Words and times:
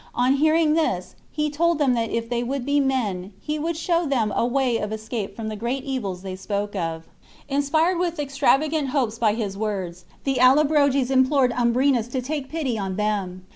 On 0.15 0.33
hearing 0.37 0.73
this, 0.73 1.13
he 1.31 1.51
told 1.51 1.77
them 1.77 1.93
that 1.93 2.09
if 2.09 2.27
they 2.27 2.41
v/ould 2.41 2.65
be 2.65 2.79
men, 2.79 3.33
he 3.39 3.59
would 3.59 3.77
show 3.77 4.03
them 4.03 4.33
a 4.35 4.43
way 4.43 4.77
of 4.79 4.91
escape 4.91 5.35
from 5.35 5.47
the 5.47 5.55
great 5.55 5.83
evils 5.83 6.23
they 6.23 6.35
spoke 6.35 6.75
of. 6.75 7.03
Inspired 7.47 7.99
with 7.99 8.17
extrava 8.17 8.67
gant 8.67 8.87
hopes 8.87 9.19
by 9.19 9.35
his 9.35 9.55
words, 9.55 10.05
the 10.23 10.37
AUobroges 10.41 11.11
implored 11.11 11.51
Umbrenus 11.51 12.07
to 12.13 12.19
take 12.23 12.49
pity 12.49 12.79
on 12.79 12.95
them. 12.95 13.45